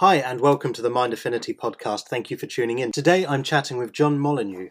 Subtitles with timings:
[0.00, 2.04] Hi, and welcome to the Mind Affinity podcast.
[2.08, 2.90] Thank you for tuning in.
[2.90, 4.68] Today I'm chatting with John Molyneux,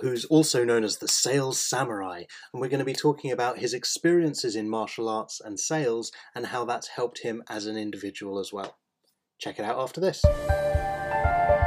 [0.00, 3.74] who's also known as the Sales Samurai, and we're going to be talking about his
[3.74, 8.52] experiences in martial arts and sales and how that's helped him as an individual as
[8.52, 8.76] well.
[9.38, 10.20] Check it out after this.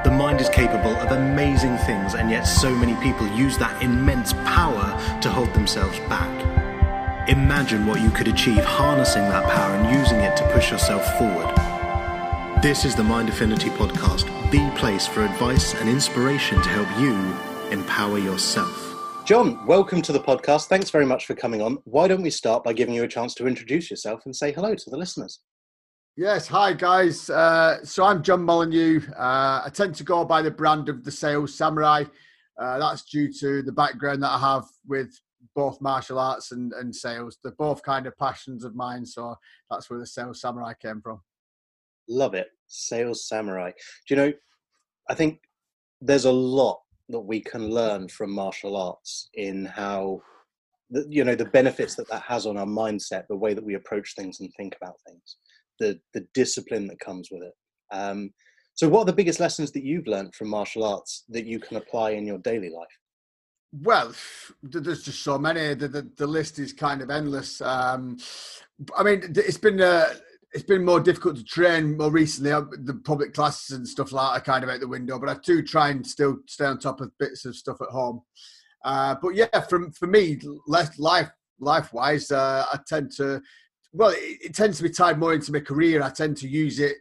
[0.04, 4.34] The mind is capable of amazing things, and yet so many people use that immense
[4.34, 7.30] power to hold themselves back.
[7.30, 11.75] Imagine what you could achieve harnessing that power and using it to push yourself forward.
[12.62, 17.14] This is the Mind Affinity Podcast, the place for advice and inspiration to help you
[17.70, 19.24] empower yourself.
[19.24, 20.66] John, welcome to the podcast.
[20.66, 21.78] Thanks very much for coming on.
[21.84, 24.74] Why don't we start by giving you a chance to introduce yourself and say hello
[24.74, 25.42] to the listeners?
[26.18, 27.30] Yes, hi guys.
[27.30, 29.02] Uh, so I'm John Molyneux.
[29.16, 32.06] Uh, I tend to go by the brand of the Sales Samurai.
[32.60, 35.12] Uh, that's due to the background that I have with
[35.56, 37.38] both martial arts and, and sales.
[37.44, 39.36] They're both kind of passions of mine, so
[39.70, 41.22] that's where the Sales Samurai came from.
[42.08, 42.48] Love it.
[42.68, 43.72] Sales Samurai.
[44.08, 44.34] Do you know,
[45.10, 45.40] I think
[46.02, 50.22] there's a lot that we can learn from martial arts in how,
[51.08, 54.16] you know, the benefits that that has on our mindset, the way that we approach
[54.16, 55.38] things and think about things,
[55.80, 57.54] the, the discipline that comes with it.
[57.92, 58.32] Um,
[58.74, 61.78] so, what are the biggest lessons that you've learned from martial arts that you can
[61.78, 62.88] apply in your daily life?
[63.82, 64.14] Well,
[64.64, 65.74] there's just so many.
[65.74, 67.62] The, the, the list is kind of endless.
[67.62, 68.18] Um,
[68.98, 70.14] I mean, it's been uh,
[70.56, 72.50] it's been more difficult to train more recently.
[72.52, 75.36] The public classes and stuff like that are kind of out the window, but I
[75.44, 78.22] do try and still stay on top of bits of stuff at home.
[78.86, 80.98] Uh, but yeah, from for me, life
[81.60, 83.42] life wise, uh, I tend to
[83.92, 86.02] well, it, it, tends to be tied more into my career.
[86.02, 86.96] I tend to use it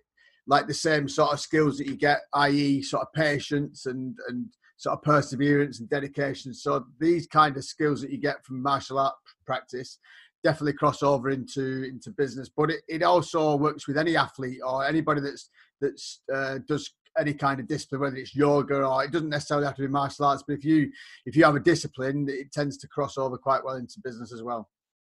[0.49, 4.47] like the same sort of skills that you get, i.e., sort of patience and and
[4.79, 6.53] sort of perseverance and dedication.
[6.55, 9.15] So these kind of skills that you get from martial art
[9.47, 9.99] practice
[10.45, 12.49] definitely cross over into into business.
[12.55, 15.51] But it, it also works with any athlete or anybody that's
[15.81, 19.77] that's uh, does any kind of discipline, whether it's yoga or it doesn't necessarily have
[19.77, 20.45] to be martial arts.
[20.47, 20.91] But if you
[21.27, 24.43] if you have a discipline, it tends to cross over quite well into business as
[24.43, 24.69] well.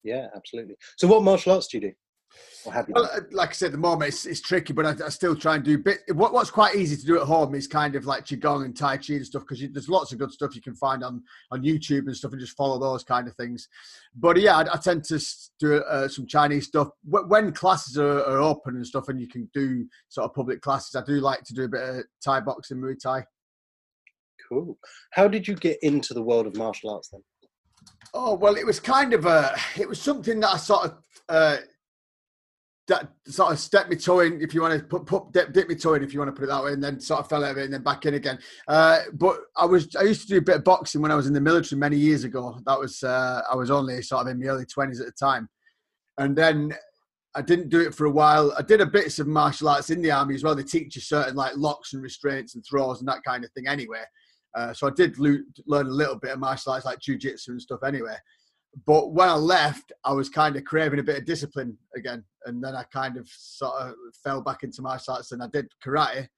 [0.03, 0.77] Yeah, absolutely.
[0.97, 1.93] So, what martial arts do you do?
[2.67, 5.35] Well, uh, like I said, at the moment it's, it's tricky, but I, I, still
[5.35, 6.01] try and do bit.
[6.13, 8.97] What, what's quite easy to do at home is kind of like qigong and tai
[8.97, 12.07] chi and stuff because there's lots of good stuff you can find on on YouTube
[12.07, 13.69] and stuff, and just follow those kind of things.
[14.15, 15.25] But yeah, I, I tend to
[15.59, 19.49] do uh, some Chinese stuff when classes are, are, open and stuff, and you can
[19.55, 20.95] do sort of public classes.
[20.95, 23.25] I do like to do a bit of Thai boxing, Muay Thai.
[24.49, 24.79] Cool.
[25.13, 27.23] How did you get into the world of martial arts then?
[28.15, 29.55] Oh well, it was kind of a.
[29.79, 30.99] It was something that I sort of.
[31.29, 31.57] Uh,
[33.27, 35.75] sort of step me toe in, if you want to put, put dip, dip me
[35.75, 37.45] toe in, if you want to put it that way, and then sort of fell
[37.45, 38.39] out of it and then back in again.
[38.67, 41.27] Uh, but I was I used to do a bit of boxing when I was
[41.27, 42.59] in the military many years ago.
[42.65, 45.49] That was uh, I was only sort of in my early twenties at the time,
[46.17, 46.73] and then
[47.35, 48.55] I didn't do it for a while.
[48.59, 50.55] I did a bits of martial arts in the army as well.
[50.55, 53.69] They teach you certain like locks and restraints and throws and that kind of thing
[53.69, 54.03] anyway.
[54.57, 57.63] Uh, so I did lo- learn a little bit of martial arts like jujitsu and
[57.63, 58.17] stuff anyway.
[58.87, 62.63] But when I left, I was kind of craving a bit of discipline again, and
[62.63, 65.33] then I kind of sort of fell back into martial arts.
[65.33, 66.29] And I did karate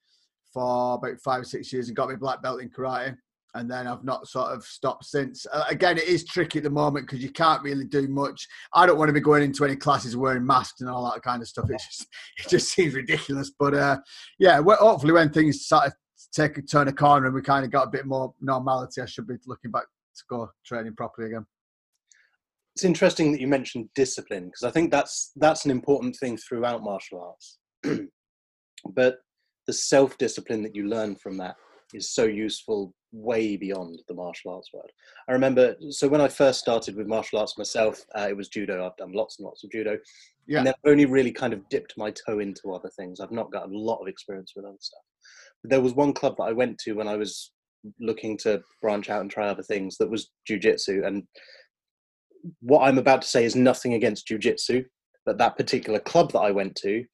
[0.52, 3.16] for about five or six years and got my black belt in karate.
[3.54, 5.44] And then I've not sort of stopped since.
[5.52, 8.46] Uh, again, it is tricky at the moment because you can't really do much.
[8.72, 11.42] I don't want to be going into any classes wearing masks and all that kind
[11.42, 11.68] of stuff.
[11.68, 12.06] It just
[12.38, 13.50] it just seems ridiculous.
[13.58, 13.98] But uh,
[14.38, 15.94] yeah, well, hopefully when things start to
[16.32, 19.06] take a turn a corner and we kind of got a bit more normality, I
[19.06, 21.44] should be looking back to go training properly again
[22.74, 26.82] it's interesting that you mentioned discipline because I think that's that's an important thing throughout
[26.82, 27.58] martial arts.
[28.94, 29.16] but
[29.66, 31.56] the self discipline that you learn from that
[31.94, 34.90] is so useful way beyond the martial arts world.
[35.28, 38.86] I remember, so when I first started with martial arts myself, uh, it was judo.
[38.86, 39.98] I've done lots and lots of judo,
[40.46, 40.60] yeah.
[40.60, 43.20] and I've only really kind of dipped my toe into other things.
[43.20, 45.02] I've not got a lot of experience with other stuff.
[45.62, 47.52] But there was one club that I went to when I was
[47.98, 51.24] looking to branch out and try other things that was jujitsu, and
[52.60, 54.84] what I'm about to say is nothing against jujitsu,
[55.26, 57.04] but that particular club that I went to,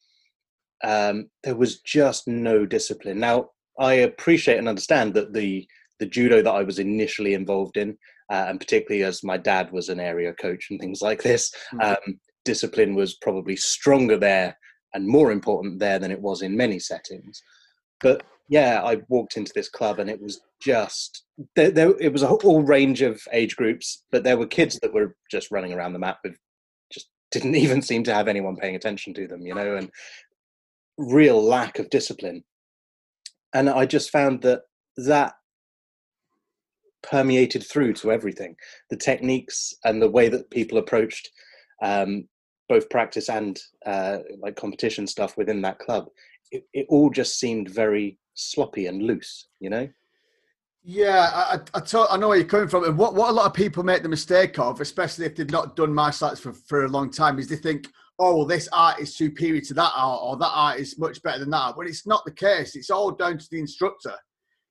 [0.85, 3.19] um, there was just no discipline.
[3.19, 5.67] Now, I appreciate and understand that the
[5.99, 7.97] the judo that I was initially involved in,
[8.31, 11.81] uh, and particularly as my dad was an area coach and things like this, mm-hmm.
[11.81, 14.57] um, discipline was probably stronger there
[14.93, 17.43] and more important there than it was in many settings.
[18.03, 22.23] But yeah, I walked into this club and it was just there, there, it was
[22.23, 25.93] a whole range of age groups, but there were kids that were just running around
[25.93, 26.37] the map with
[26.93, 29.91] just didn't even seem to have anyone paying attention to them, you know, and
[30.97, 32.45] real lack of discipline.
[33.53, 34.63] And I just found that
[34.97, 35.35] that
[37.03, 38.57] permeated through to everything
[38.91, 41.31] the techniques and the way that people approached
[41.83, 42.27] um,
[42.69, 46.07] both practice and uh, like competition stuff within that club
[46.51, 49.89] it, it all just seemed very sloppy and loose, you know.
[50.85, 52.85] Yeah, I, I, I, I know where you're coming from.
[52.85, 55.75] And what, what a lot of people make the mistake of, especially if they've not
[55.75, 57.89] done martial arts for, for a long time, is they think,
[58.21, 61.41] oh, well, this art is superior to that art, or that art is much better
[61.41, 61.77] than that.
[61.77, 64.15] When it's not the case, it's all down to the instructor.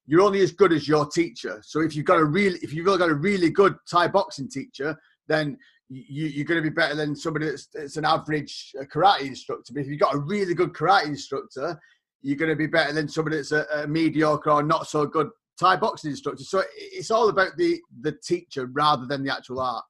[0.07, 1.61] You're only as good as your teacher.
[1.65, 4.97] So if you've got a really, if you've got a really good Thai boxing teacher,
[5.27, 5.57] then
[5.89, 9.73] you, are going to be better than somebody that's, that's an average uh, karate instructor.
[9.73, 11.79] But if you've got a really good karate instructor,
[12.25, 15.29] you're going to be better than somebody that's a, a mediocre or not so good
[15.59, 16.43] Thai boxing instructor.
[16.43, 19.85] So it's all about the the teacher rather than the actual art.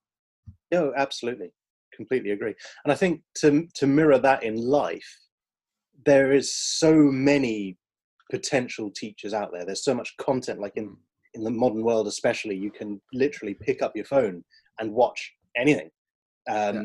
[0.71, 1.51] No, absolutely,
[1.95, 2.53] completely agree.
[2.83, 5.07] And I think to to mirror that in life,
[6.05, 7.77] there is so many
[8.29, 9.65] potential teachers out there.
[9.65, 10.95] There's so much content, like in
[11.35, 14.43] in the modern world, especially, you can literally pick up your phone
[14.79, 15.89] and watch anything
[16.49, 16.83] um, yeah.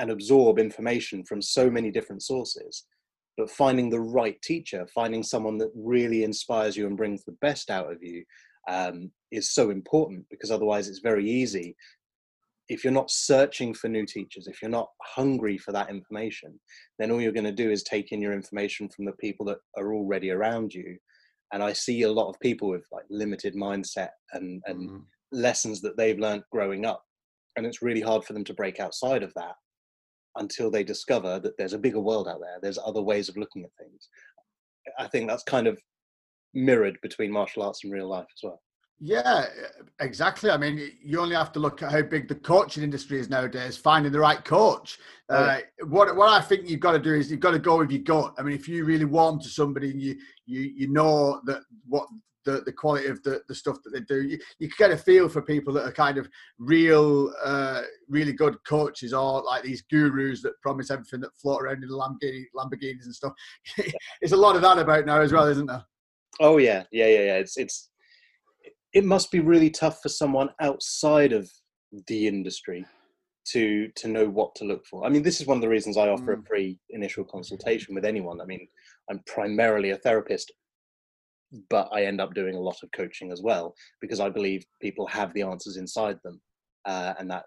[0.00, 2.84] and absorb information from so many different sources
[3.36, 7.70] but finding the right teacher finding someone that really inspires you and brings the best
[7.70, 8.24] out of you
[8.68, 11.74] um, is so important because otherwise it's very easy.
[12.68, 16.58] If you're not searching for new teachers if you're not hungry for that information
[16.98, 19.58] then all you're going to do is take in your information from the people that
[19.76, 20.96] are already around you.
[21.52, 24.98] And i see a lot of people with like limited mindset and and mm-hmm.
[25.32, 27.02] lessons that they've learned growing up
[27.56, 29.54] and it's really hard for them to break outside of that
[30.36, 33.64] until they discover that there's a bigger world out there there's other ways of looking
[33.64, 34.08] at things.
[34.98, 35.78] I think that's kind of
[36.54, 38.60] mirrored between martial arts and real life as well.
[39.00, 39.46] Yeah
[40.00, 40.50] exactly.
[40.50, 43.76] I mean you only have to look at how big the coaching industry is nowadays
[43.76, 44.98] finding the right coach.
[45.28, 47.78] Oh, uh, what what i think you've got to do is you've got to go
[47.78, 48.34] with your gut.
[48.38, 52.06] I mean if you really warm to somebody and you you you know that what
[52.44, 54.22] the, the quality of the, the stuff that they do.
[54.22, 56.28] You, you get a feel for people that are kind of
[56.58, 61.82] real, uh, really good coaches or like these gurus that promise everything that float around
[61.82, 63.32] in the Lamborghini, Lamborghinis and stuff.
[64.20, 65.84] There's a lot of that about now as well, isn't there?
[66.40, 67.36] Oh yeah, yeah, yeah, yeah.
[67.36, 67.90] It's it's
[68.92, 71.50] it must be really tough for someone outside of
[72.06, 72.86] the industry
[73.44, 75.04] to to know what to look for.
[75.04, 76.42] I mean, this is one of the reasons I offer mm.
[76.42, 78.40] a free initial consultation with anyone.
[78.40, 78.66] I mean,
[79.10, 80.52] I'm primarily a therapist
[81.70, 85.06] but I end up doing a lot of coaching as well because I believe people
[85.08, 86.40] have the answers inside them,
[86.86, 87.44] uh, and that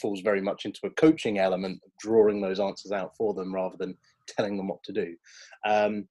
[0.00, 3.96] falls very much into a coaching element drawing those answers out for them rather than
[4.26, 5.14] telling them what to do.
[5.66, 6.08] Um,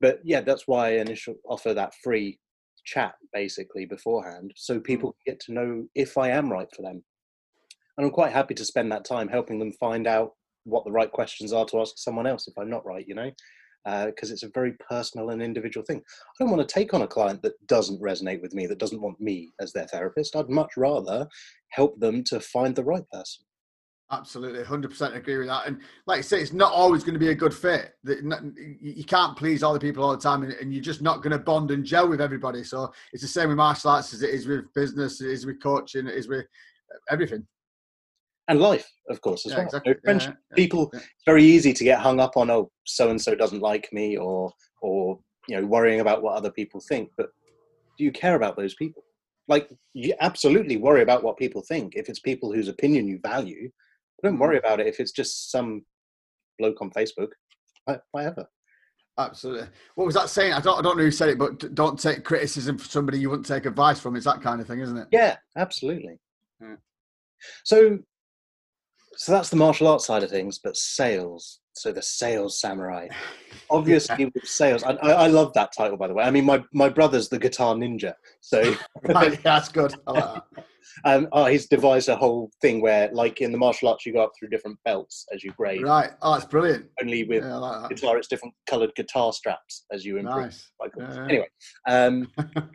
[0.00, 2.38] but yeah, that's why I initially offer that free
[2.84, 5.14] chat basically beforehand, so people mm.
[5.26, 7.02] get to know if I am right for them.
[7.96, 10.32] And I'm quite happy to spend that time helping them find out
[10.64, 13.30] what the right questions are to ask someone else if I'm not right, you know
[13.86, 15.98] because uh, it's a very personal and individual thing.
[15.98, 19.00] I don't want to take on a client that doesn't resonate with me, that doesn't
[19.00, 20.34] want me as their therapist.
[20.34, 21.28] I'd much rather
[21.70, 23.44] help them to find the right person.
[24.10, 25.66] Absolutely, hundred percent agree with that.
[25.66, 27.92] And like I say, it's not always going to be a good fit.
[28.04, 31.38] You can't please all the people all the time, and you're just not going to
[31.38, 32.62] bond and gel with everybody.
[32.62, 35.60] So it's the same with martial arts as it is with business, it is with
[35.60, 36.46] coaching, it is with
[37.10, 37.46] everything
[38.48, 39.66] and life, of course, as yeah, well.
[39.66, 39.94] Exactly.
[40.06, 43.60] yeah, people, it's very easy to get hung up on, oh, so and so doesn't
[43.60, 44.52] like me, or
[44.82, 47.10] or you know, worrying about what other people think.
[47.16, 47.28] But
[47.98, 49.02] do you care about those people?
[49.48, 51.94] Like, you absolutely worry about what people think.
[51.94, 53.70] If it's people whose opinion you value,
[54.22, 54.60] don't worry mm.
[54.60, 54.86] about it.
[54.86, 55.82] If it's just some
[56.58, 57.28] bloke on Facebook,
[58.10, 58.46] whatever.
[59.18, 59.68] Absolutely.
[59.94, 60.52] What was that saying?
[60.52, 63.30] I don't, I don't know who said it, but don't take criticism from somebody you
[63.30, 64.14] wouldn't take advice from.
[64.16, 65.08] It's that kind of thing, isn't it?
[65.10, 66.18] Yeah, absolutely.
[66.60, 66.76] Yeah.
[67.64, 67.98] So
[69.16, 71.60] so that's the martial arts side of things, but sales.
[71.74, 73.08] So the sales samurai.
[73.70, 76.24] Obviously, with sales, I, I, love that title by the way.
[76.24, 79.94] I mean, my my brother's the guitar ninja, so right, that's good.
[80.06, 80.64] Like that.
[81.04, 84.22] um, oh, he's devised a whole thing where, like in the martial arts, you go
[84.22, 85.82] up through different belts as you grade.
[85.82, 86.10] Right.
[86.22, 86.86] Oh, that's brilliant.
[87.02, 90.44] Only with yeah, like guitar, it's different coloured guitar straps as you improve.
[90.44, 90.70] Nice.
[90.96, 91.24] Yeah.
[91.24, 91.48] Anyway,
[91.88, 92.28] um,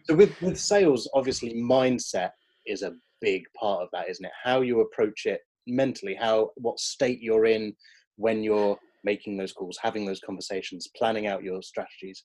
[0.04, 2.32] so with with sales, obviously, mindset
[2.68, 4.32] is a big part of that, isn't it?
[4.44, 7.74] How you approach it mentally how what state you're in
[8.16, 12.24] when you're making those calls having those conversations planning out your strategies.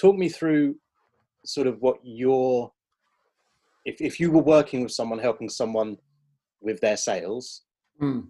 [0.00, 0.76] Talk me through
[1.44, 2.70] sort of what your
[3.86, 5.96] if, if you were working with someone helping someone
[6.60, 7.62] with their sales
[8.00, 8.26] mm.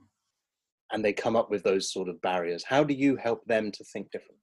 [0.92, 3.84] and they come up with those sort of barriers how do you help them to
[3.92, 4.38] think different?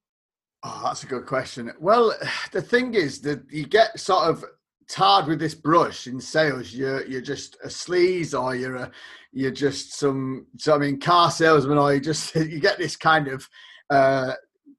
[0.63, 1.71] Oh that's a good question.
[1.79, 2.13] Well
[2.51, 4.43] the thing is that you get sort of
[4.89, 8.91] tarred with this brush in sales, you're you're just a sleaze or you're a
[9.32, 13.27] you're just some so I mean car salesman or you just you get this kind
[13.27, 13.48] of
[13.89, 14.34] uh,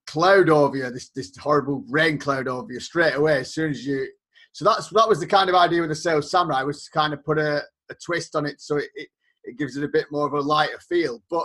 [0.07, 3.87] cloud over you, this this horrible rain cloud over you straight away as soon as
[3.87, 4.09] you.
[4.53, 7.12] So that's that was the kind of idea with the sales samurai was to kind
[7.12, 9.09] of put a, a twist on it so it, it,
[9.45, 11.23] it gives it a bit more of a lighter feel.
[11.31, 11.45] But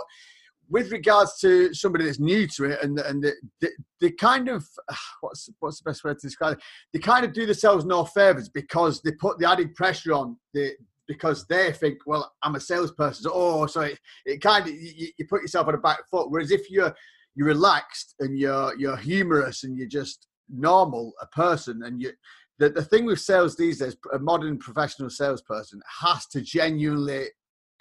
[0.70, 3.22] with regards to somebody that's new to it and and
[3.60, 3.68] they,
[4.00, 4.66] they, kind of
[5.20, 6.62] what's what's the best way to describe it?
[6.92, 10.72] They kind of do themselves no favors because they put the added pressure on the
[11.06, 13.24] because they think well i'm a salesperson.
[13.24, 16.30] So, oh so it, it kind of you, you put yourself on a back foot.
[16.30, 16.94] Whereas if you're
[17.34, 22.12] you're relaxed and you're you're humorous and you're just normal a person and you
[22.58, 27.26] the, the thing with sales these days a modern professional salesperson has to genuinely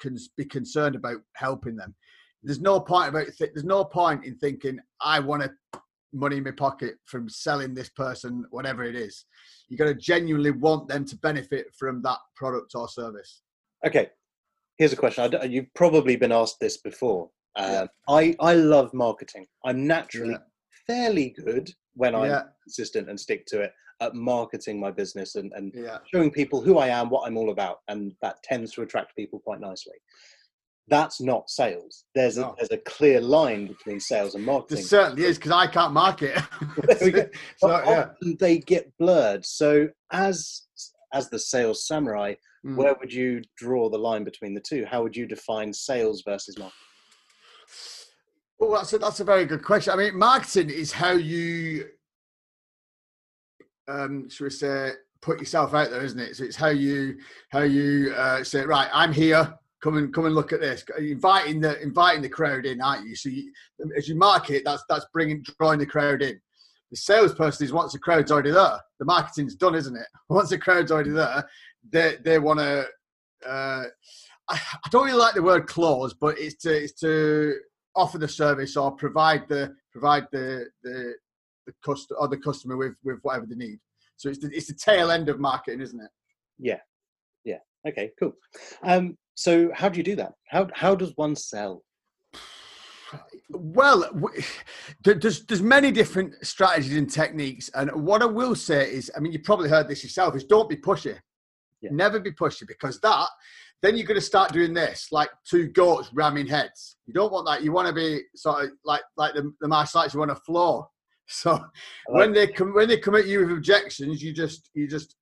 [0.02, 1.94] cons- be concerned about helping them
[2.44, 5.80] there's no point about th- there's no point in thinking I want to
[6.14, 9.26] money in my pocket from selling this person whatever it is.
[9.70, 13.42] You got to genuinely want them to benefit from that product or service.
[13.86, 14.10] Okay,
[14.78, 15.34] here's a question.
[15.50, 17.30] you've probably been asked this before.
[17.56, 18.14] Uh, yeah.
[18.14, 19.46] I I love marketing.
[19.66, 20.38] I'm naturally yeah.
[20.88, 22.44] fairly good when I'm yeah.
[22.64, 23.72] consistent and stick to it
[24.02, 25.72] at marketing my business and, and
[26.12, 29.40] showing people who I am, what I'm all about, and that tends to attract people
[29.40, 29.94] quite nicely
[30.88, 32.06] that's not sales.
[32.14, 32.56] There's a no.
[32.58, 34.78] there's a clear line between sales and marketing.
[34.78, 36.38] There certainly is because I can't market.
[37.58, 38.10] so, yeah.
[38.40, 39.46] they get blurred.
[39.46, 40.64] So as
[41.14, 42.36] as the sales samurai,
[42.66, 42.76] mm.
[42.76, 44.86] where would you draw the line between the two?
[44.86, 46.78] How would you define sales versus marketing?
[48.60, 49.94] Well, that's a, that's a very good question.
[49.94, 51.88] I mean, marketing is how you,
[53.88, 56.36] um, should we say, put yourself out there, isn't it?
[56.36, 57.18] So it's how you
[57.50, 60.84] how you uh, say, right, I'm here come and come and look at this.
[60.98, 63.16] Inviting the inviting the crowd in, aren't you?
[63.16, 63.52] So you,
[63.98, 66.40] as you market, that's that's bringing drawing the crowd in.
[66.90, 68.80] The salesperson is once the crowd's already there.
[69.00, 70.08] The marketing's done, isn't it?
[70.30, 71.44] Once the crowd's already there,
[71.92, 72.86] they they want to.
[73.46, 73.86] Uh,
[74.50, 77.56] I, I don't really like the word close, but it's to it's to
[77.96, 81.16] offer the service or provide the provide the the
[81.66, 83.80] the customer or the customer with with whatever they need.
[84.16, 86.12] So it's the, it's the tail end of marketing, isn't it?
[86.60, 86.80] Yeah,
[87.44, 87.60] yeah.
[87.86, 88.34] Okay, cool.
[88.84, 90.34] Um, so how do you do that?
[90.50, 91.84] How how does one sell?
[93.50, 94.10] Well,
[95.04, 99.32] there's there's many different strategies and techniques, and what I will say is, I mean,
[99.32, 101.18] you probably heard this yourself: is don't be pushy.
[101.82, 101.90] Yeah.
[101.92, 103.28] Never be pushy because that
[103.84, 106.96] then you're going to start doing this like two goats ramming heads.
[107.06, 107.64] You don't want that.
[107.64, 110.14] You want to be sort of like like the, the martial arts.
[110.14, 110.90] You want to flow.
[111.26, 111.64] So like
[112.08, 115.16] when they come when they come at you with objections, you just you just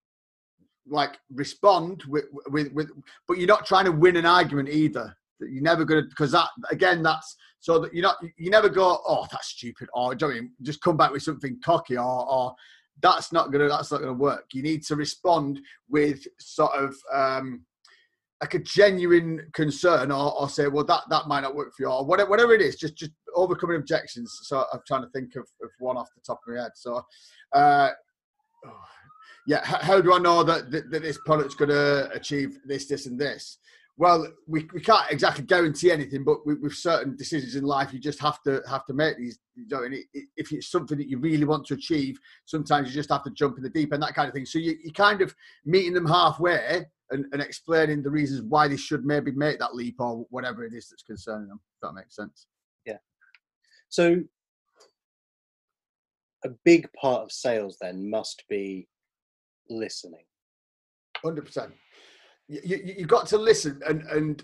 [0.88, 2.90] like respond with, with, with
[3.28, 5.16] but you're not trying to win an argument either.
[5.40, 8.70] That you're never going to because that again that's so that you're not you never
[8.70, 12.56] go oh that's stupid or do you just come back with something cocky or or
[13.02, 14.46] that's not gonna that's not gonna work.
[14.54, 15.60] You need to respond
[15.90, 17.66] with sort of um
[18.42, 21.90] like a genuine concern or, or say well that that might not work for you
[21.90, 25.44] or whatever, whatever it is just just overcoming objections so i'm trying to think of,
[25.62, 26.72] of one off the top of my head.
[26.76, 27.04] So
[27.54, 27.90] uh
[28.66, 28.84] oh,
[29.48, 33.06] yeah, how do I know that, that, that this product's going to achieve this, this,
[33.06, 33.58] and this?
[33.98, 38.00] Well, we, we can't exactly guarantee anything, but with, with certain decisions in life, you
[38.00, 39.40] just have to have to make these.
[39.56, 40.06] You know, and it,
[40.38, 43.58] if it's something that you really want to achieve, sometimes you just have to jump
[43.58, 44.46] in the deep end, that kind of thing.
[44.46, 45.36] So you, you kind of
[45.66, 49.96] meeting them halfway and, and explaining the reasons why they should maybe make that leap
[50.00, 51.60] or whatever it is that's concerning them.
[51.76, 52.48] If that makes sense.
[52.86, 52.98] Yeah.
[53.90, 54.24] So
[56.44, 58.88] a big part of sales then must be
[59.70, 60.24] listening.
[61.24, 61.72] Hundred percent.
[62.48, 64.44] You, you got to listen and and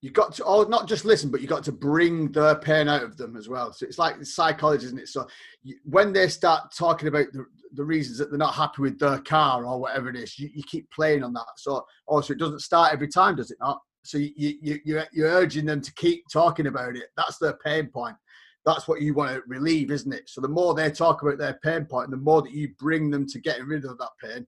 [0.00, 3.02] you got to oh not just listen but you got to bring the pain out
[3.02, 3.72] of them as well.
[3.72, 5.08] So it's like psychology isn't it?
[5.08, 5.26] So
[5.62, 9.18] you, when they start talking about the, the reasons that they're not happy with their
[9.20, 11.46] car or whatever it is you, you keep playing on that.
[11.56, 13.80] So also it doesn't start every time does it not?
[14.02, 17.06] So you, you, you, you're urging them to keep talking about it.
[17.16, 18.16] That's their pain point.
[18.66, 20.28] That's what you want to relieve isn't it?
[20.28, 23.26] So the more they talk about their pain point, the more that you bring them
[23.28, 24.46] to getting rid of that pain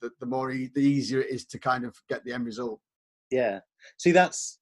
[0.00, 2.80] the, the more e- the easier it is to kind of get the end result.
[3.30, 3.60] Yeah.
[3.98, 4.58] See, that's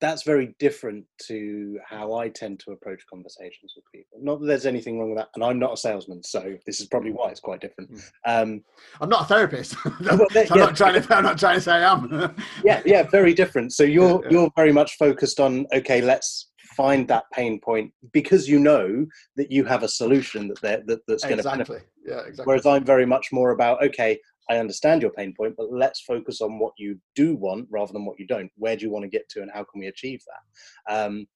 [0.00, 4.18] that's very different to how I tend to approach conversations with people.
[4.20, 6.86] Not that there's anything wrong with that, and I'm not a salesman, so this is
[6.86, 7.90] probably why it's quite different.
[7.90, 7.98] Hmm.
[8.26, 8.64] Um,
[9.00, 9.76] I'm not a therapist.
[10.00, 10.54] well, I'm yeah.
[10.54, 11.16] not trying to.
[11.16, 12.36] I'm not trying to say I am.
[12.64, 13.72] yeah, yeah, very different.
[13.72, 18.46] So you're yeah, you're very much focused on okay, let's find that pain point because
[18.48, 21.64] you know that you have a solution that, that that's going exactly.
[21.64, 21.88] to benefit.
[22.06, 22.44] Yeah, exactly.
[22.44, 26.40] Whereas I'm very much more about okay, I understand your pain point, but let's focus
[26.40, 28.50] on what you do want rather than what you don't.
[28.56, 30.94] Where do you want to get to, and how can we achieve that?
[30.94, 31.26] Um,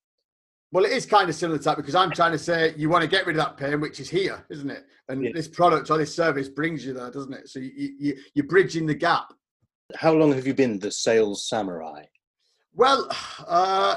[0.73, 3.03] well, it is kind of similar to that because I'm trying to say you want
[3.03, 4.85] to get rid of that pain, which is here, isn't it?
[5.09, 5.31] And yeah.
[5.35, 7.49] this product or this service brings you there, doesn't it?
[7.49, 9.33] So you, you, you're bridging the gap.
[9.97, 12.05] How long have you been the sales samurai?
[12.73, 13.09] Well,
[13.49, 13.97] uh,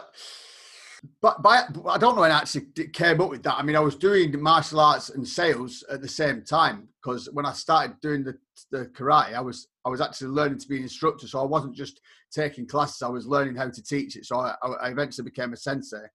[1.22, 3.58] but by, I don't know when I actually came up with that.
[3.58, 7.46] I mean, I was doing martial arts and sales at the same time because when
[7.46, 8.38] I started doing the,
[8.72, 11.28] the karate, I was I was actually learning to be an instructor.
[11.28, 12.00] So I wasn't just
[12.32, 14.26] taking classes; I was learning how to teach it.
[14.26, 16.06] So I, I eventually became a sensei.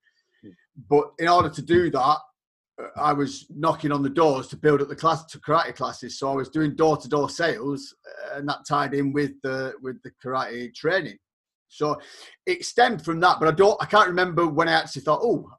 [0.42, 0.50] Hmm.
[0.88, 2.18] But in order to do that,
[2.97, 6.18] I was knocking on the doors to build up the class to karate classes.
[6.18, 7.95] So I was doing door to door sales,
[8.33, 11.18] and that tied in with the with the karate training.
[11.69, 12.01] So
[12.47, 15.51] it stemmed from that, but I don't, I can't remember when I actually thought, oh,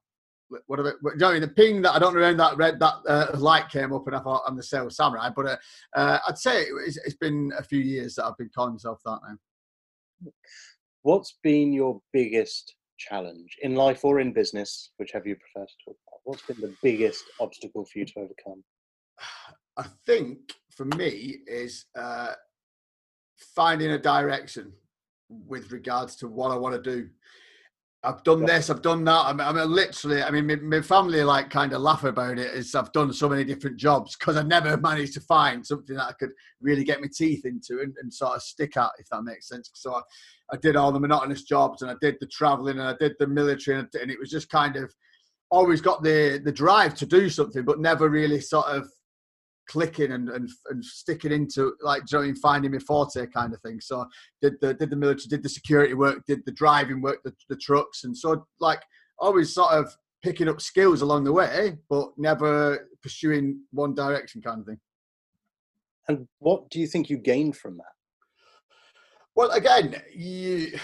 [0.66, 3.70] what about, you know, the ping that I don't know that red that uh, light
[3.70, 5.30] came up, and I thought I'm the sales samurai.
[5.36, 5.58] But uh,
[5.96, 9.20] uh, I'd say it's, it's been a few years that I've been calling myself that
[9.28, 10.32] now.
[11.04, 15.98] What's been your biggest challenge in life or in business, whichever you prefer to talk
[16.08, 16.20] about?
[16.24, 18.64] What's been the biggest obstacle for you to overcome?
[19.78, 20.40] I think
[20.76, 22.34] for me is uh,
[23.56, 24.74] finding a direction
[25.30, 27.10] with regards to what I want to do.
[28.02, 29.26] I've done this, I've done that.
[29.26, 32.74] I'm, I'm literally, I mean, my, my, family like kind of laugh about it as
[32.74, 36.14] I've done so many different jobs because I never managed to find something that I
[36.14, 36.32] could
[36.62, 39.70] really get my teeth into and, and sort of stick at, if that makes sense.
[39.74, 40.02] So I,
[40.54, 43.28] I, did all the monotonous jobs and I did the traveling and I did the
[43.28, 44.94] military and, and it was just kind of
[45.52, 48.90] always got the the drive to do something, but never really sort of
[49.70, 53.80] clicking and, and, and sticking into like you know, finding my forte kind of thing.
[53.80, 54.06] So
[54.42, 57.56] did the did the military, did the security work, did the driving work, the, the
[57.56, 58.82] trucks, and so like
[59.20, 64.60] always sort of picking up skills along the way, but never pursuing one direction kind
[64.60, 64.80] of thing.
[66.10, 67.94] And what do you think you gained from that?
[69.36, 70.78] Well, again, you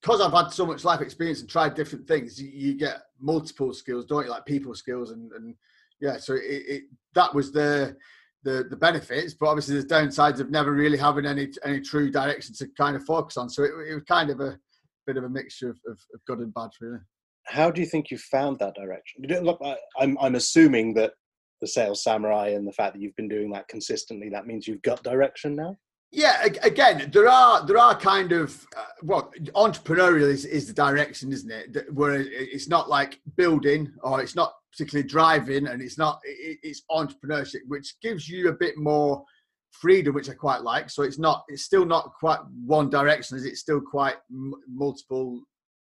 [0.00, 3.74] because I've had so much life experience and tried different things, you, you, get multiple
[3.74, 4.30] skills, don't you?
[4.30, 5.54] Like people skills and, and
[6.02, 6.82] yeah, so it, it,
[7.14, 7.96] that was the,
[8.42, 12.54] the the benefits, but obviously there's downsides of never really having any any true direction
[12.56, 13.48] to kind of focus on.
[13.48, 14.58] So it, it was kind of a
[15.06, 16.98] bit of a mixture of, of, of good and bad, really.
[17.46, 19.22] How do you think you found that direction?
[19.44, 21.12] Look, I, I'm I'm assuming that
[21.60, 24.82] the sales samurai and the fact that you've been doing that consistently, that means you've
[24.82, 25.76] got direction now.
[26.14, 31.32] Yeah, again, there are there are kind of uh, well, entrepreneurial is, is the direction,
[31.32, 31.94] isn't it?
[31.94, 36.82] Where it's not like building or it's not particularly driving, and it's not it, it's
[36.90, 39.24] entrepreneurship, which gives you a bit more
[39.70, 40.90] freedom, which I quite like.
[40.90, 45.40] So it's not it's still not quite one direction, is it's still quite m- multiple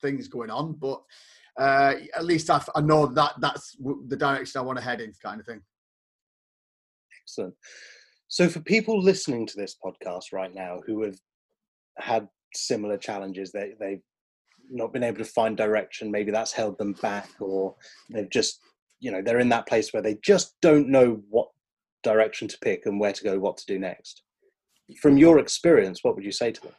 [0.01, 1.03] things going on, but
[1.59, 5.41] uh, at least I know that that's the direction I want to head in, kind
[5.41, 5.61] of thing.
[7.23, 7.55] Excellent.
[8.29, 11.19] So, for people listening to this podcast right now who have
[11.99, 14.03] had similar challenges, they, they've
[14.71, 17.75] not been able to find direction, maybe that's held them back, or
[18.11, 18.61] they've just,
[19.01, 21.49] you know, they're in that place where they just don't know what
[22.03, 24.23] direction to pick and where to go, what to do next.
[25.01, 26.73] From your experience, what would you say to them?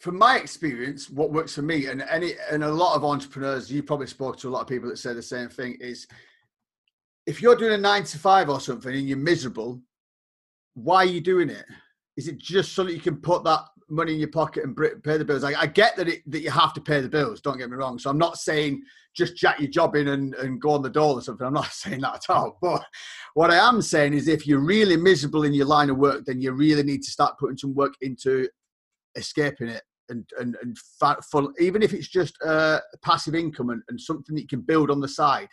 [0.00, 3.82] From my experience, what works for me, and any and a lot of entrepreneurs, you
[3.82, 6.06] probably spoke to a lot of people that say the same thing, is
[7.26, 9.80] if you're doing a nine to five or something and you're miserable,
[10.74, 11.64] why are you doing it?
[12.16, 15.16] Is it just so that you can put that money in your pocket and pay
[15.16, 15.44] the bills?
[15.44, 17.40] I, I get that it, that you have to pay the bills.
[17.40, 17.98] Don't get me wrong.
[17.98, 18.82] So I'm not saying
[19.16, 21.46] just jack your job in and, and go on the door or something.
[21.46, 22.58] I'm not saying that at all.
[22.60, 22.84] But
[23.34, 26.40] what I am saying is, if you're really miserable in your line of work, then
[26.40, 28.48] you really need to start putting some work into
[29.16, 30.76] escaping it and and and
[31.30, 34.90] full, even if it's just uh, passive income and, and something that you can build
[34.90, 35.48] on the side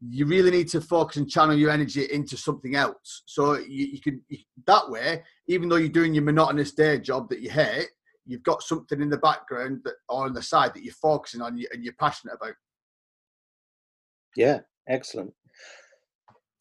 [0.00, 3.22] you really need to focus and channel your energy into something else.
[3.26, 7.28] So you, you can you, that way, even though you're doing your monotonous day job
[7.28, 7.88] that you hate,
[8.24, 11.60] you've got something in the background that or on the side that you're focusing on
[11.72, 12.54] and you're passionate about.
[14.36, 15.34] Yeah, excellent.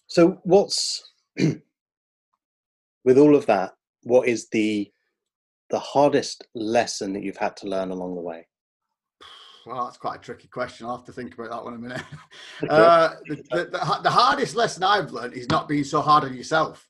[0.07, 3.73] So what's with all of that?
[4.03, 4.91] What is the
[5.69, 8.47] the hardest lesson that you've had to learn along the way?
[9.69, 10.87] Well, that's quite a tricky question.
[10.87, 12.01] I'll have to think about that one a minute.
[12.69, 16.85] Uh, the, the, the, hardest lesson I've learned is not being so hard on yourself.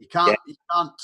[0.00, 0.36] You can't, yeah.
[0.46, 1.02] you can't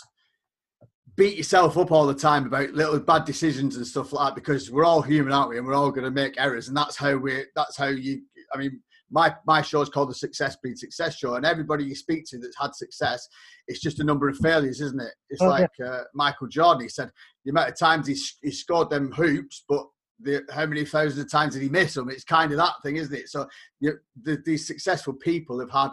[1.14, 4.70] beat yourself up all the time about little bad decisions and stuff like that because
[4.70, 5.59] we're all human, aren't we?
[5.59, 7.44] And we're all going to make errors, and that's how we.
[7.54, 8.22] That's how you.
[8.54, 11.94] I mean, my my show is called the Success Breeds Success Show, and everybody you
[11.94, 13.28] speak to that's had success,
[13.66, 15.12] it's just a number of failures, isn't it?
[15.28, 16.83] It's oh, like uh, Michael Jordan.
[16.83, 17.11] He said
[17.44, 19.87] the amount of times he, he scored them hoops, but
[20.20, 22.11] the, how many thousands of times did he miss them?
[22.11, 23.28] It's kind of that thing, isn't it?
[23.28, 23.46] So
[23.81, 25.90] you the, these successful people have had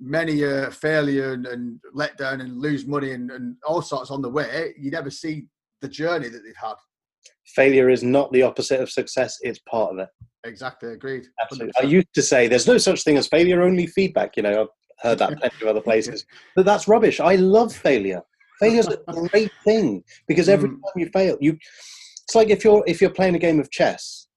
[0.00, 4.10] many a uh, failure and, and let down and lose money and, and all sorts
[4.10, 4.74] on the way.
[4.78, 5.46] You never see
[5.80, 6.74] the journey that they've had.
[7.54, 10.08] Failure is not the opposite of success; it's part of it.
[10.44, 11.26] Exactly, agreed.
[11.40, 11.72] Absolutely.
[11.80, 11.84] 100%.
[11.84, 14.36] I used to say there's no such thing as failure, only feedback.
[14.36, 14.68] You know, I've
[15.00, 16.24] heard that plenty of other places,
[16.56, 17.20] but that's rubbish.
[17.20, 18.22] I love failure.
[18.60, 20.74] Failure's a great thing because every mm.
[20.74, 21.58] time you fail, you
[22.24, 24.28] it's like if you're if you're playing a game of chess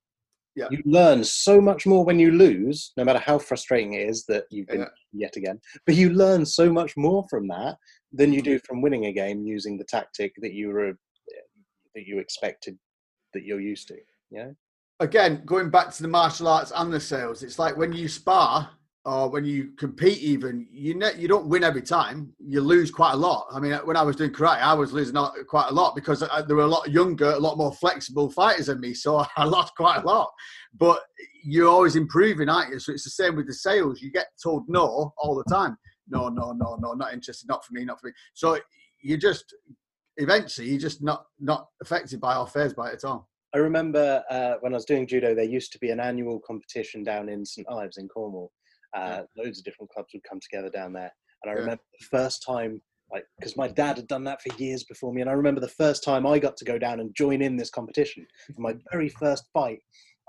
[0.56, 0.69] Yeah.
[0.71, 4.45] You learn so much more when you lose, no matter how frustrating it is that
[4.50, 4.89] you've been Yeah.
[5.13, 5.60] yet again.
[5.86, 7.78] But you learn so much more from that
[8.12, 8.65] than you do mm-hmm.
[8.65, 10.93] from winning a game using the tactic that you were
[11.93, 12.78] that you expected
[13.34, 13.97] that you're used to.
[14.32, 14.52] Yeah.
[15.00, 18.69] again, going back to the martial arts and the sales, it's like when you spar
[19.08, 22.34] or when you compete, even you you don't win every time.
[22.46, 23.48] You lose quite a lot.
[23.54, 25.15] I mean, uh, when I was doing karate, I was losing
[25.48, 28.65] quite a lot because I, there were a lot younger, a lot more flexible fighters
[28.65, 30.30] than me, so I lost quite a lot.
[30.78, 31.00] But
[31.41, 32.80] you're always improving, aren't you?
[32.80, 34.02] So it's the same with the sales.
[34.02, 35.78] You get told no all the time.
[36.10, 37.48] No, no, no, no, not interested.
[37.48, 37.86] Not for me.
[37.86, 38.13] Not for me.
[38.34, 38.60] So
[39.02, 39.56] you just
[40.17, 43.30] eventually you're just not not affected by our fares by it at all.
[43.56, 47.06] I remember uh, when I was doing judo, there used to be an annual competition
[47.06, 48.52] down in St Ives in Cornwall.
[48.98, 51.12] Uh, Loads of different clubs would come together down there,
[51.44, 51.60] and I Yeah.
[51.62, 52.82] remember the first time,
[53.12, 55.68] like, because my dad had done that for years before me, and I remember the
[55.68, 58.26] first time I got to go down and join in this competition.
[58.56, 59.80] For my very first fight,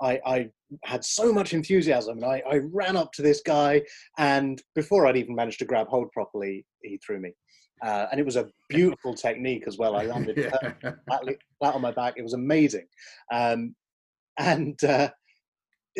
[0.01, 0.49] I, I
[0.83, 3.81] had so much enthusiasm, and I, I ran up to this guy,
[4.17, 7.33] and before I'd even managed to grab hold properly, he threw me.
[7.81, 9.95] Uh, and it was a beautiful technique as well.
[9.95, 10.57] I landed Yeah.
[11.07, 11.23] flat,
[11.59, 12.13] flat on my back.
[12.17, 12.85] It was amazing.
[13.31, 13.75] Um,
[14.37, 15.09] and uh,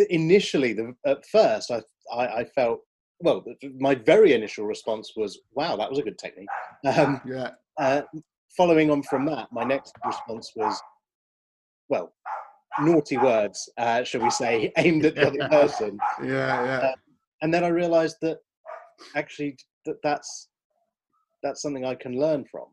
[0.10, 2.82] initially, the, at first, I, I, I felt,
[3.20, 3.44] well,
[3.78, 6.50] my very initial response was, wow, that was a good technique.
[6.86, 7.52] Um, yeah.
[7.78, 8.02] uh,
[8.56, 10.82] following on from that, my next response was,
[11.90, 12.14] well,
[12.82, 15.98] naughty words, uh, shall we say, aimed at the other person.
[16.24, 16.94] Yeah, yeah.
[17.42, 18.40] And then I realized that
[19.16, 20.50] actually that that's
[21.42, 22.66] that's something I can learn from.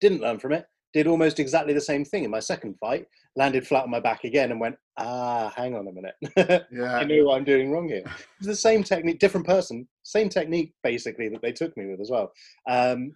[0.00, 0.64] Didn't learn from it.
[0.94, 3.06] Did almost exactly the same thing in my second fight.
[3.36, 6.14] Landed flat on my back again and went, ah, hang on a minute.
[6.36, 7.04] I Yeah.
[7.04, 8.02] know what I'm doing wrong here.
[8.38, 12.10] It's the same technique, different person, same technique basically that they took me with as
[12.10, 12.32] well.
[12.68, 13.12] Um,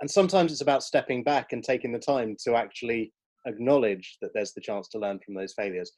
[0.00, 3.12] and sometimes it's about stepping back and taking the time to actually
[3.46, 5.90] acknowledge that there's the chance to learn from those failures.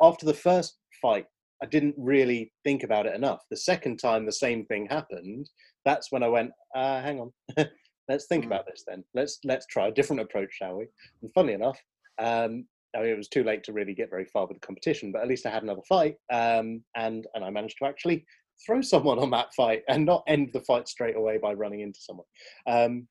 [0.00, 1.26] After the first fight,
[1.62, 3.40] I didn't really think about it enough.
[3.50, 5.48] The second time the same thing happened,
[5.84, 7.32] that's when I went, uh, hang on,
[8.08, 8.48] let's think Mm.
[8.48, 9.04] about this then.
[9.14, 10.86] Let's let's try a different approach, shall we?
[11.22, 11.80] And funnily enough,
[12.18, 15.12] um, I mean, it was too late to really get very far with the competition,
[15.12, 18.26] but at least I had another fight, um, and and I managed to actually
[18.66, 22.00] throw someone on that fight and not end the fight straight away by running into
[22.00, 22.26] someone.
[22.66, 23.08] Um,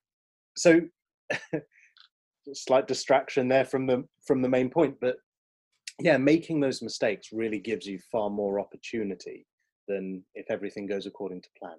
[0.56, 0.82] so,
[2.54, 5.18] slight distraction there from the from the main point, but
[6.00, 9.46] yeah, making those mistakes really gives you far more opportunity
[9.88, 11.78] than if everything goes according to plan.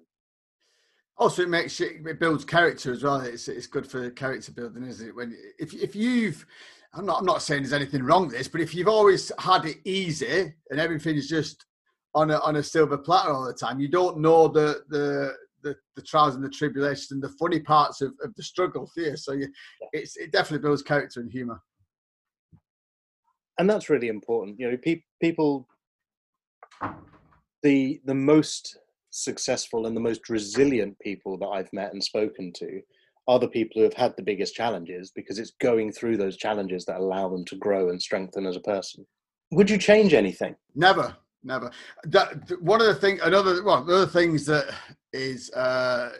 [1.17, 3.21] Oh, also, it makes it, it builds character as well.
[3.21, 5.15] It's it's good for character building, isn't it?
[5.15, 6.45] When if if you've,
[6.93, 9.65] I'm not I'm not saying there's anything wrong with this, but if you've always had
[9.65, 11.65] it easy and everything's just
[12.15, 15.75] on a on a silver platter all the time, you don't know the the the,
[15.95, 19.15] the trials and the tribulations and the funny parts of, of the struggle you?
[19.15, 19.47] So you,
[19.93, 21.61] it's it definitely builds character and humour.
[23.59, 25.67] and that's really important you know pe- people
[27.61, 28.77] the the most
[29.13, 32.81] successful and the most resilient people that i've met and spoken to
[33.27, 36.83] are the people who have had the biggest challenges because it's going through those challenges
[36.85, 39.05] that allow them to grow and strengthen as a person
[39.51, 41.71] would you change anything Never, never.
[42.05, 44.73] That th- one of the things, another one, the other things that
[45.11, 46.11] is uh,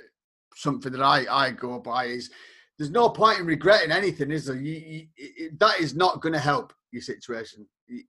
[0.55, 2.29] something that I I go by is
[2.77, 4.55] there's no point in regretting anything, is there?
[4.55, 7.65] You, you, it, that is not going to help your situation.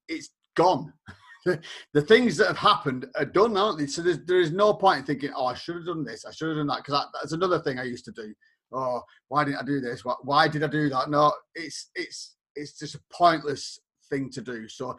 [0.08, 0.92] It's gone.
[1.92, 3.86] the things that have happened are done, aren't they?
[3.86, 6.48] So there is no point in thinking, oh, I should have done this, I should
[6.48, 8.34] have done that, because that's another thing I used to do.
[8.72, 10.04] Oh, why didn't I do this?
[10.04, 11.10] Why, why did I do that?
[11.10, 13.78] No, it's it's it's just a pointless
[14.10, 14.68] thing to do.
[14.68, 14.96] So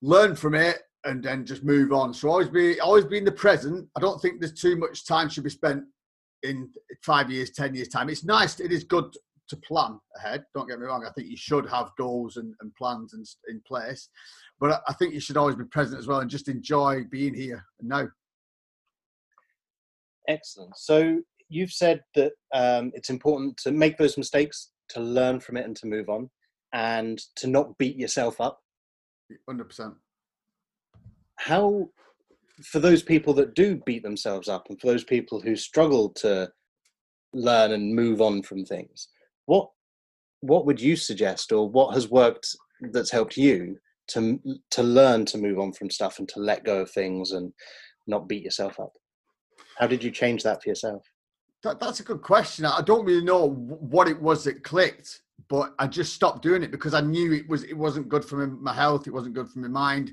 [0.00, 2.14] learn from it and then just move on.
[2.14, 3.88] So always be always be in the present.
[3.96, 5.84] I don't think there's too much time should be spent
[6.42, 6.70] in
[7.02, 8.08] five years, ten years time.
[8.08, 8.60] It's nice.
[8.60, 9.12] It is good
[9.48, 10.44] to plan ahead.
[10.54, 11.04] Don't get me wrong.
[11.06, 14.08] I think you should have goals and, and plans and, in place,
[14.64, 17.62] but I- think you should always be present as well and just enjoy being here
[17.80, 18.08] and now.
[20.26, 25.58] excellent so you've said that um, it's important to make those mistakes to learn from
[25.58, 26.30] it and to move on
[26.72, 28.58] and to not beat yourself up
[29.46, 29.94] Hundred percent.
[31.40, 31.90] how
[32.62, 36.50] for those people that do beat themselves up and for those people who struggle to
[37.34, 39.08] learn and move on from things
[39.44, 39.68] what
[40.40, 42.56] what would you suggest or what has worked
[42.92, 44.38] that's helped you to
[44.70, 47.52] to learn to move on from stuff and to let go of things and
[48.06, 48.92] not beat yourself up
[49.78, 51.02] how did you change that for yourself
[51.62, 52.66] That, that's a good question.
[52.66, 53.48] I don't really know
[53.94, 57.48] what it was that clicked, but I just stopped doing it because I knew it
[57.48, 59.06] was it wasn't good for my my health.
[59.06, 60.12] It wasn't good for my mind.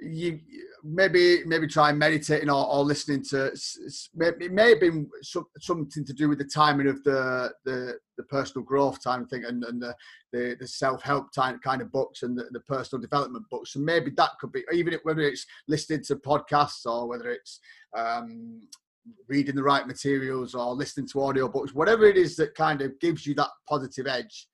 [0.00, 0.40] You
[0.82, 6.28] maybe maybe try meditating or, or listening to it may have been something to do
[6.28, 9.94] with the timing of the the, the personal growth time thing and, and the,
[10.32, 13.72] the, the self-help time kind of books and the, the personal development books.
[13.72, 17.60] So maybe that could be even whether it's listening to podcasts or whether it's
[17.96, 18.60] um,
[19.28, 23.26] reading the right materials or listening to audiobooks whatever it is that kind of gives
[23.26, 24.48] you that positive edge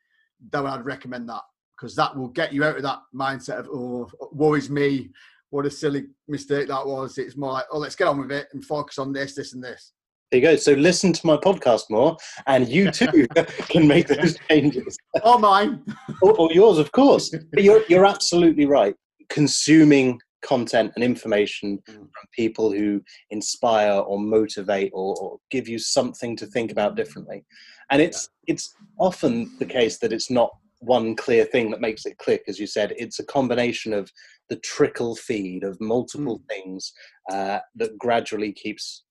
[0.51, 1.43] then i'd recommend that
[1.81, 5.11] because that will get you out of that mindset of oh woe is me.
[5.51, 7.19] What a silly mistake that was.
[7.19, 9.65] It's more like oh let's get on with it and focus on this this and
[9.65, 9.93] this
[10.31, 10.57] there you go.
[10.57, 12.17] So listen to my podcast more
[12.47, 13.27] and you too
[13.69, 14.97] can make those changes.
[15.25, 15.83] Or mine.
[16.23, 17.35] Or, or yours of course.
[17.53, 18.95] But you're, you're absolutely right.
[19.29, 21.95] Consuming content and information mm.
[21.95, 27.45] from people who inspire or motivate or, or, give you something to think about differently.
[27.91, 32.19] And it's it's often the case that it's not one clear thing that makes it
[32.19, 32.95] click, as you said.
[32.97, 34.11] It's a combination of
[34.49, 36.49] the trickle feed of multiple mm.
[36.49, 36.93] things
[37.31, 39.05] uh, that gradually keeps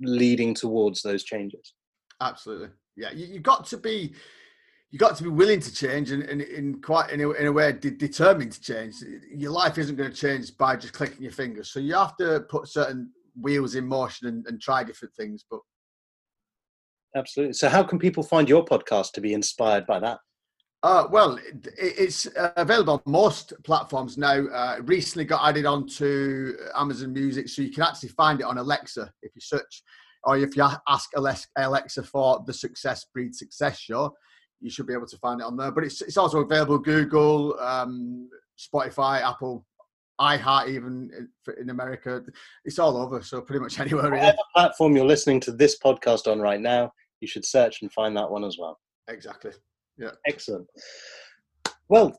[0.00, 1.74] leading towards those changes.
[2.20, 3.10] Absolutely, yeah.
[3.12, 4.12] You, have got to be
[4.90, 7.52] you've got to be willing to change and, and in quite in a, in a
[7.52, 8.96] way de- determined to change.
[9.34, 11.72] Your life isn't going to change by just clicking your fingers.
[11.72, 13.10] So you have to put certain
[13.40, 15.44] wheels in motion and, and try different things.
[15.50, 15.60] But
[17.16, 17.54] absolutely.
[17.54, 20.18] So, how can people find your podcast to be inspired by that?
[20.82, 21.38] Uh, well,
[21.78, 24.44] it's uh, available on most platforms now.
[24.48, 29.12] Uh, recently got added onto Amazon Music, so you can actually find it on Alexa
[29.22, 29.82] if you search,
[30.24, 31.10] or if you ask
[31.56, 34.12] Alexa for the Success Breed Success Show,
[34.60, 35.70] you should be able to find it on there.
[35.70, 39.64] But it's it's also available Google, um, Spotify, Apple,
[40.20, 41.28] iHeart, even
[41.60, 42.22] in America.
[42.64, 44.10] It's all over, so pretty much anywhere.
[44.10, 46.92] Whatever platform you're listening to this podcast on right now,
[47.22, 48.78] you should search and find that one as well.
[49.08, 49.52] Exactly.
[49.96, 50.10] Yeah.
[50.26, 50.66] Excellent.
[51.88, 52.18] Well,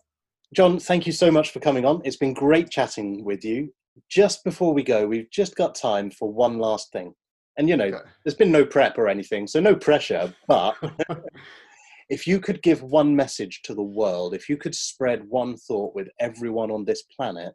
[0.54, 2.02] John, thank you so much for coming on.
[2.04, 3.74] It's been great chatting with you.
[4.10, 7.14] Just before we go, we've just got time for one last thing.
[7.58, 7.98] And you know, okay.
[8.24, 10.34] there's been no prep or anything, so no pressure.
[10.48, 10.76] But
[12.10, 15.94] if you could give one message to the world, if you could spread one thought
[15.96, 17.54] with everyone on this planet,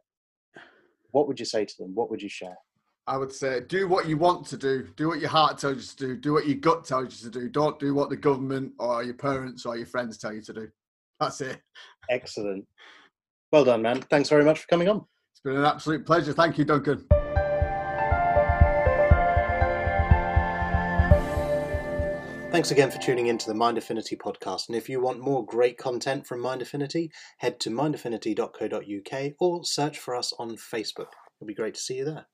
[1.11, 1.95] what would you say to them?
[1.95, 2.57] What would you share?
[3.09, 4.87] I would say do what you want to do.
[4.95, 6.15] Do what your heart tells you to do.
[6.15, 7.49] Do what your gut tells you to do.
[7.49, 10.69] Don't do what the government or your parents or your friends tell you to do.
[11.19, 11.59] That's it.
[12.11, 12.67] Excellent.
[13.51, 14.03] Well done, man.
[14.03, 15.03] Thanks very much for coming on.
[15.31, 16.33] It's been an absolute pleasure.
[16.33, 17.03] Thank you, Duncan.
[22.51, 24.67] Thanks again for tuning in to the Mind Affinity podcast.
[24.67, 29.97] And if you want more great content from Mind Affinity, head to mindaffinity.co.uk or search
[29.97, 31.09] for us on Facebook.
[31.39, 32.27] It'll be great to see you there.